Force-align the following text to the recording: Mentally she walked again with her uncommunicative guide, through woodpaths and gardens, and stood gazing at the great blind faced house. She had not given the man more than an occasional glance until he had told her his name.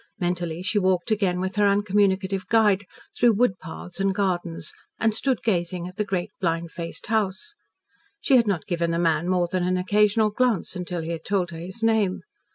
Mentally 0.19 0.63
she 0.63 0.79
walked 0.79 1.11
again 1.11 1.39
with 1.39 1.57
her 1.57 1.67
uncommunicative 1.67 2.47
guide, 2.47 2.87
through 3.15 3.35
woodpaths 3.35 3.99
and 3.99 4.15
gardens, 4.15 4.73
and 4.99 5.13
stood 5.13 5.43
gazing 5.43 5.87
at 5.87 5.95
the 5.97 6.03
great 6.03 6.31
blind 6.41 6.71
faced 6.71 7.05
house. 7.05 7.53
She 8.19 8.35
had 8.35 8.47
not 8.47 8.65
given 8.65 8.89
the 8.89 8.97
man 8.97 9.29
more 9.29 9.47
than 9.47 9.61
an 9.61 9.77
occasional 9.77 10.31
glance 10.31 10.75
until 10.75 11.01
he 11.03 11.11
had 11.11 11.23
told 11.23 11.51
her 11.51 11.59
his 11.59 11.83
name. 11.83 12.21